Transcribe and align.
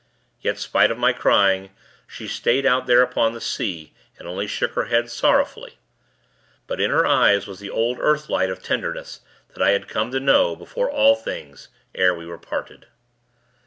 Yet, 0.39 0.57
spite 0.57 0.89
of 0.89 0.97
my 0.97 1.13
crying, 1.13 1.69
she 2.07 2.27
stayed 2.27 2.65
out 2.65 2.87
there 2.87 3.03
upon 3.03 3.33
the 3.33 3.39
sea, 3.39 3.93
and 4.17 4.27
only 4.27 4.47
shook 4.47 4.71
her 4.73 4.85
head, 4.85 5.11
sorrowfully; 5.11 5.77
but, 6.65 6.81
in 6.81 6.89
her 6.89 7.05
eyes 7.05 7.45
was 7.45 7.59
the 7.59 7.69
old 7.69 7.99
earth 7.99 8.27
light 8.27 8.49
of 8.49 8.63
tenderness, 8.63 9.19
that 9.49 9.61
I 9.61 9.73
had 9.73 9.87
come 9.87 10.09
to 10.09 10.19
know, 10.19 10.55
before 10.55 10.89
all 10.89 11.15
things, 11.15 11.67
ere 11.93 12.15
we 12.15 12.25
were 12.25 12.39
parted. 12.39 12.87